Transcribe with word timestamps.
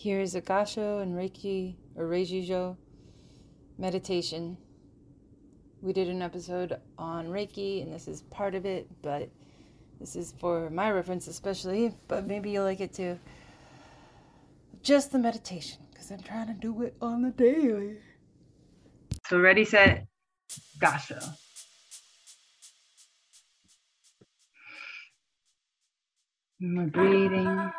Here's 0.00 0.36
a 0.36 0.40
Gasho 0.40 1.02
and 1.02 1.16
Reiki 1.16 1.74
or 1.96 2.04
Reiji-ho 2.04 2.76
meditation. 3.78 4.56
We 5.82 5.92
did 5.92 6.06
an 6.06 6.22
episode 6.22 6.78
on 6.96 7.26
Reiki, 7.26 7.82
and 7.82 7.92
this 7.92 8.06
is 8.06 8.22
part 8.22 8.54
of 8.54 8.64
it, 8.64 8.86
but 9.02 9.28
this 9.98 10.14
is 10.14 10.34
for 10.38 10.70
my 10.70 10.92
reference, 10.92 11.26
especially, 11.26 11.96
but 12.06 12.28
maybe 12.28 12.52
you'll 12.52 12.62
like 12.62 12.78
it 12.78 12.94
too. 12.94 13.18
Just 14.84 15.10
the 15.10 15.18
meditation, 15.18 15.80
because 15.90 16.12
I'm 16.12 16.22
trying 16.22 16.46
to 16.46 16.54
do 16.54 16.80
it 16.82 16.94
on 17.02 17.22
the 17.22 17.30
daily. 17.30 17.96
So, 19.26 19.40
ready, 19.40 19.64
set, 19.64 20.06
Gasho. 20.80 21.20
And 26.60 26.78
we're 26.78 26.86
breathing. 26.86 27.72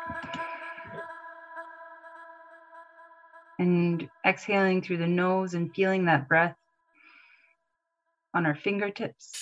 And 3.60 4.08
exhaling 4.26 4.80
through 4.80 4.96
the 4.96 5.06
nose 5.06 5.52
and 5.52 5.74
feeling 5.74 6.06
that 6.06 6.26
breath 6.26 6.56
on 8.32 8.46
our 8.46 8.54
fingertips. 8.54 9.32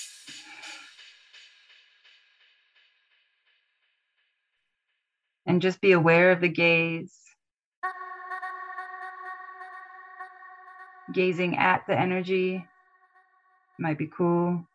And 5.46 5.62
just 5.62 5.80
be 5.80 5.92
aware 5.92 6.32
of 6.32 6.40
the 6.40 6.48
gaze, 6.48 7.14
gazing 11.14 11.56
at 11.56 11.86
the 11.86 11.96
energy 11.96 12.66
might 13.78 13.98
be 13.98 14.08
cool. 14.08 14.66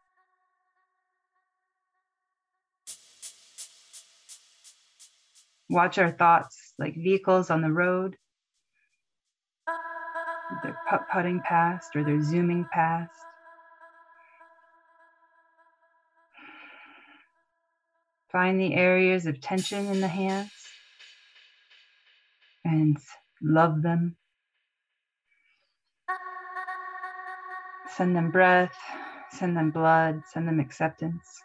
Watch 5.69 5.97
our 5.97 6.11
thoughts 6.11 6.73
like 6.79 6.95
vehicles 6.95 7.49
on 7.49 7.61
the 7.61 7.71
road 7.71 8.15
they're 10.61 10.77
putt 10.89 11.05
putting 11.11 11.41
past 11.41 11.95
or 11.95 12.03
they're 12.03 12.21
zooming 12.21 12.65
past. 12.71 13.11
Find 18.31 18.59
the 18.59 18.73
areas 18.73 19.27
of 19.27 19.39
tension 19.41 19.85
in 19.87 20.01
the 20.01 20.07
hands 20.07 20.51
and 22.65 22.97
love 23.41 23.81
them. 23.81 24.15
Send 27.95 28.15
them 28.15 28.31
breath, 28.31 28.75
send 29.31 29.55
them 29.55 29.71
blood, 29.71 30.23
send 30.31 30.47
them 30.47 30.59
acceptance. 30.59 31.41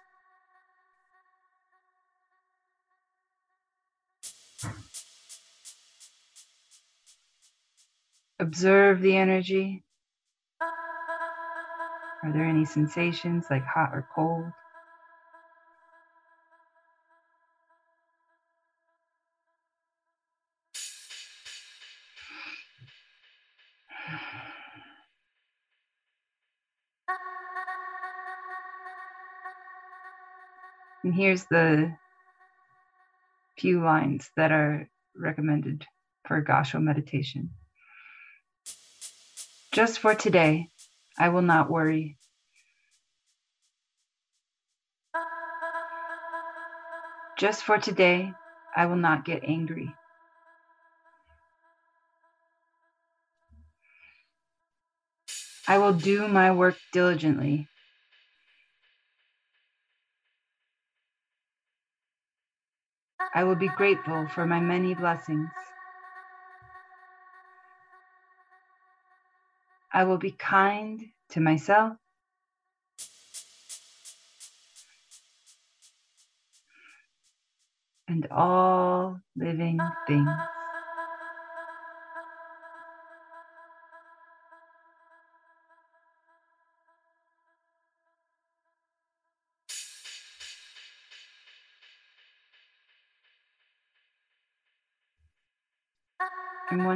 Observe 8.41 9.01
the 9.01 9.17
energy. 9.17 9.83
Are 12.23 12.33
there 12.33 12.45
any 12.45 12.65
sensations 12.65 13.47
like 13.51 13.65
hot 13.65 13.91
or 13.93 14.07
cold? 14.15 14.53
And 31.03 31.15
here's 31.15 31.45
the 31.47 31.97
few 33.59 33.83
lines 33.83 34.31
that 34.37 34.53
are 34.53 34.89
recommended 35.17 35.87
for 36.25 36.43
Gasho 36.43 36.81
meditation. 36.81 37.51
Just 39.79 40.01
for 40.01 40.13
today, 40.13 40.71
I 41.21 41.29
will 41.29 41.47
not 41.47 41.71
worry. 41.71 42.19
Just 47.39 47.63
for 47.63 47.79
today, 47.79 48.33
I 48.75 48.87
will 48.87 48.97
not 48.97 49.25
get 49.25 49.45
angry. 49.45 49.95
I 55.69 55.79
will 55.79 55.93
do 55.93 56.27
my 56.27 56.51
work 56.51 56.75
diligently. 56.93 57.69
I 63.33 63.45
will 63.45 63.55
be 63.55 63.69
grateful 63.69 64.27
for 64.35 64.45
my 64.45 64.59
many 64.59 64.95
blessings. 64.97 65.51
I 69.93 70.05
will 70.05 70.19
be 70.19 70.33
kind 70.33 71.01
to 71.31 71.41
myself. 71.41 71.95
And 78.07 78.27
all 78.31 79.21
living 79.37 79.79
things. 80.07 80.29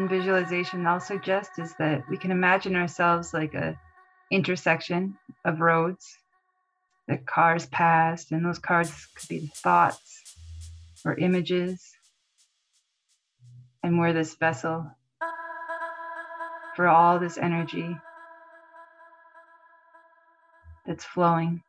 One 0.02 0.08
visualization 0.08 0.84
I'll 0.84 0.98
suggest 0.98 1.58
is 1.58 1.74
that 1.78 2.02
we 2.08 2.16
can 2.16 2.32
imagine 2.32 2.74
ourselves 2.74 3.32
like 3.32 3.54
a 3.54 3.78
intersection 4.32 5.16
of 5.44 5.60
roads 5.60 6.16
that 7.06 7.24
cars 7.24 7.66
passed, 7.66 8.32
and 8.32 8.44
those 8.44 8.58
cars 8.58 8.90
could 9.14 9.28
be 9.28 9.52
thoughts 9.54 10.36
or 11.04 11.14
images. 11.14 11.80
And 13.84 13.98
we're 13.98 14.12
this 14.12 14.34
vessel 14.34 14.90
for 16.74 16.88
all 16.88 17.20
this 17.20 17.38
energy 17.38 17.96
that's 20.84 21.04
flowing. 21.04 21.62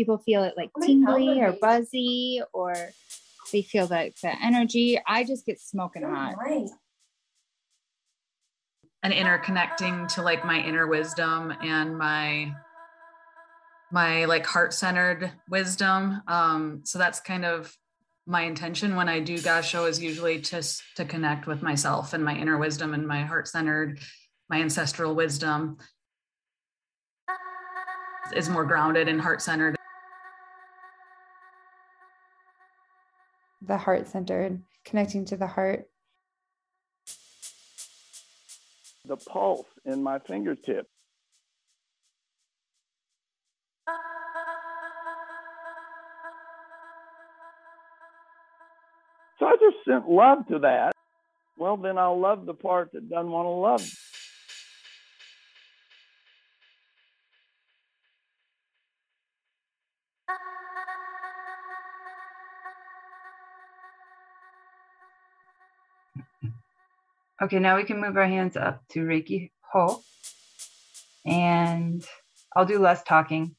People 0.00 0.16
feel 0.16 0.44
it 0.44 0.54
like 0.56 0.70
tingly 0.82 1.42
or 1.42 1.52
buzzy 1.60 2.40
or 2.54 2.74
they 3.52 3.60
feel 3.60 3.86
like 3.86 4.16
the 4.22 4.32
energy. 4.42 4.98
I 5.06 5.24
just 5.24 5.44
get 5.44 5.60
smoking 5.60 6.04
hot. 6.04 6.36
And 9.02 9.12
interconnecting 9.12 10.08
to 10.14 10.22
like 10.22 10.42
my 10.42 10.58
inner 10.58 10.86
wisdom 10.86 11.52
and 11.62 11.98
my 11.98 12.54
my 13.92 14.24
like 14.24 14.46
heart-centered 14.46 15.32
wisdom. 15.50 16.22
Um, 16.26 16.80
so 16.84 16.98
that's 16.98 17.20
kind 17.20 17.44
of 17.44 17.76
my 18.26 18.42
intention 18.42 18.96
when 18.96 19.08
I 19.08 19.20
do 19.20 19.36
Gasho 19.36 19.86
is 19.86 20.00
usually 20.00 20.40
just 20.40 20.82
to 20.96 21.04
connect 21.04 21.46
with 21.46 21.60
myself 21.60 22.14
and 22.14 22.24
my 22.24 22.36
inner 22.36 22.56
wisdom 22.56 22.94
and 22.94 23.06
my 23.06 23.22
heart-centered, 23.22 23.98
my 24.48 24.60
ancestral 24.60 25.14
wisdom 25.14 25.76
is 28.32 28.48
more 28.48 28.64
grounded 28.64 29.08
and 29.08 29.20
heart-centered 29.20 29.76
the 33.62 33.76
heart 33.76 34.08
centered, 34.08 34.62
connecting 34.84 35.24
to 35.26 35.36
the 35.36 35.46
heart. 35.46 35.86
The 39.06 39.16
pulse 39.16 39.66
in 39.84 40.02
my 40.02 40.18
fingertip. 40.18 40.86
So 49.38 49.46
I 49.46 49.56
just 49.56 49.76
sent 49.88 50.08
love 50.08 50.46
to 50.48 50.58
that. 50.60 50.92
Well, 51.56 51.76
then 51.76 51.98
I'll 51.98 52.20
love 52.20 52.46
the 52.46 52.54
part 52.54 52.92
that 52.92 53.08
doesn't 53.08 53.30
want 53.30 53.46
to 53.46 53.50
love. 53.50 54.09
Okay, 67.42 67.58
now 67.58 67.76
we 67.76 67.84
can 67.84 68.00
move 68.00 68.16
our 68.16 68.26
hands 68.26 68.56
up 68.56 68.82
to 68.90 69.00
Reiki 69.00 69.50
Ho. 69.72 70.02
And 71.24 72.04
I'll 72.54 72.66
do 72.66 72.78
less 72.78 73.02
talking. 73.02 73.56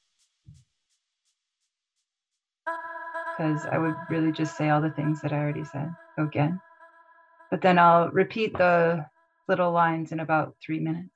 because 3.42 3.66
I 3.66 3.78
would 3.78 3.96
really 4.10 4.32
just 4.32 4.56
say 4.58 4.70
all 4.70 4.82
the 4.82 4.92
things 4.92 5.22
that 5.22 5.34
I 5.34 5.38
already 5.38 5.64
said 5.66 5.90
again. 6.18 6.60
But 7.50 7.62
then 7.62 7.80
I'll 7.80 8.10
repeat 8.10 8.58
the 8.58 9.06
little 9.48 9.72
lines 9.72 10.12
in 10.12 10.20
about 10.20 10.56
three 10.64 10.80
minutes. 10.80 11.10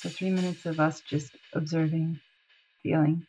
So, 0.00 0.08
three 0.08 0.30
minutes 0.30 0.66
of 0.66 0.80
us 0.80 1.00
just 1.00 1.30
observing, 1.54 2.20
feeling. 2.82 3.26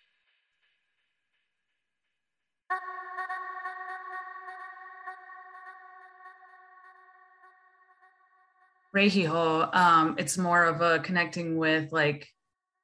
Reikiho, 8.97 9.73
um, 9.75 10.15
it's 10.17 10.39
more 10.39 10.63
of 10.63 10.81
a 10.81 10.97
connecting 10.99 11.57
with 11.57 11.91
like 11.91 12.27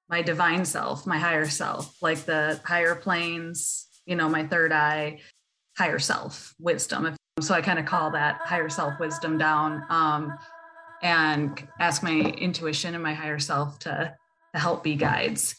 my 0.09 0.21
divine 0.21 0.63
self, 0.63 1.07
my 1.07 1.17
higher 1.17 1.47
self, 1.47 1.97
like 2.03 2.19
the 2.19 2.61
higher 2.63 2.93
planes, 2.93 3.87
you 4.05 4.15
know, 4.15 4.29
my 4.29 4.45
third 4.45 4.71
eye, 4.71 5.21
higher 5.75 5.97
self 5.97 6.53
wisdom. 6.59 7.15
So 7.41 7.55
I 7.55 7.61
kind 7.61 7.79
of 7.79 7.85
call 7.85 8.11
that 8.11 8.35
higher 8.43 8.69
self 8.69 8.99
wisdom 8.99 9.39
down 9.39 9.83
um, 9.89 10.37
and 11.01 11.67
ask 11.79 12.03
my 12.03 12.19
intuition 12.19 12.93
and 12.93 13.01
my 13.01 13.15
higher 13.15 13.39
self 13.39 13.79
to, 13.79 14.13
to 14.53 14.59
help 14.59 14.83
be 14.83 14.95
guides. 14.95 15.55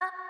あ 0.00 0.29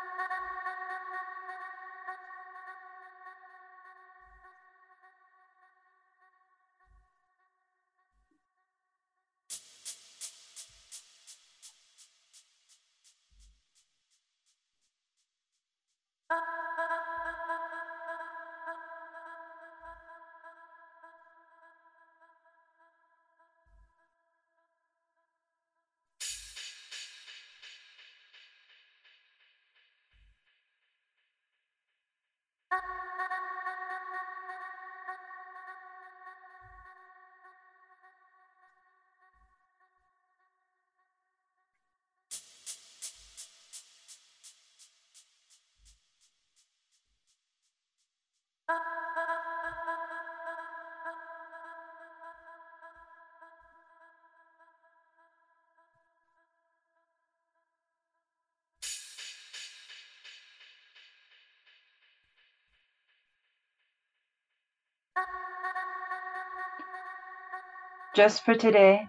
Just 68.14 68.44
for 68.44 68.56
today, 68.56 69.06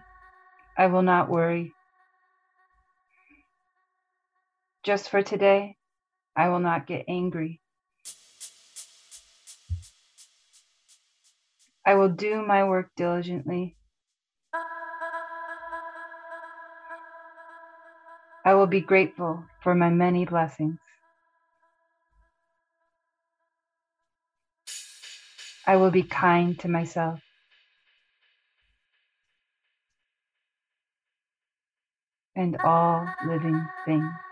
I 0.78 0.86
will 0.86 1.02
not 1.02 1.28
worry. 1.28 1.72
Just 4.84 5.10
for 5.10 5.22
today, 5.22 5.76
I 6.36 6.48
will 6.48 6.60
not 6.60 6.86
get 6.86 7.04
angry. 7.08 7.60
I 11.84 11.94
will 11.96 12.10
do 12.10 12.46
my 12.46 12.62
work 12.62 12.90
diligently. 12.96 13.76
I 18.44 18.54
will 18.54 18.68
be 18.68 18.80
grateful 18.80 19.44
for 19.62 19.74
my 19.74 19.90
many 19.90 20.24
blessings. 20.24 20.78
I 25.66 25.76
will 25.76 25.90
be 25.90 26.04
kind 26.04 26.56
to 26.60 26.68
myself. 26.68 27.20
And 32.36 32.56
all 32.64 33.06
living 33.24 33.66
things. 33.86 34.31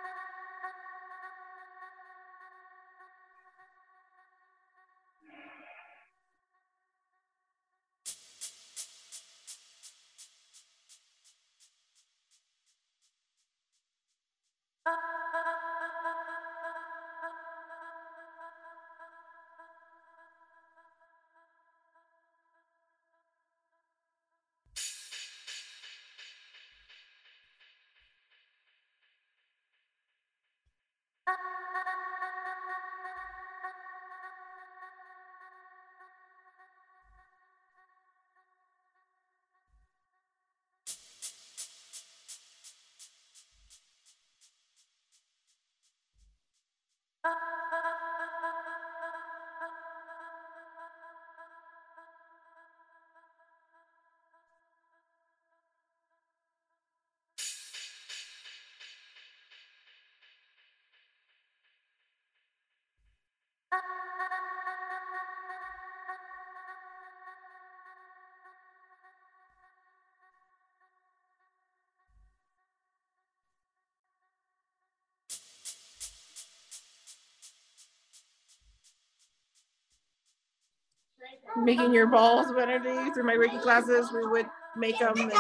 Making 81.57 81.93
your 81.93 82.07
balls 82.07 82.51
of 82.51 82.59
energy 82.59 83.11
through 83.13 83.25
my 83.25 83.35
Reiki 83.35 83.61
classes. 83.61 84.11
We 84.13 84.27
would 84.27 84.47
make 84.77 84.99
them 84.99 85.19
and 85.19 85.33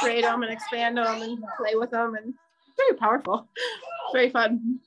create 0.00 0.22
them 0.22 0.42
and 0.42 0.52
expand 0.52 0.96
them 0.96 1.22
and 1.22 1.42
play 1.56 1.74
with 1.74 1.90
them, 1.90 2.14
and 2.14 2.34
very 2.76 2.96
powerful, 2.96 3.48
very 4.12 4.30
fun. 4.30 4.80